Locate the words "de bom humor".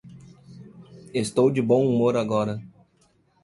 1.51-2.17